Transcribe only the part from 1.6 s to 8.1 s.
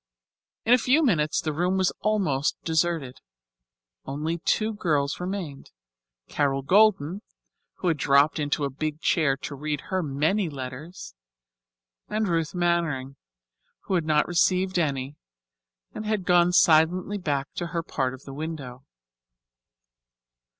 was almost deserted. Only two girls remained: Carol Golden, who had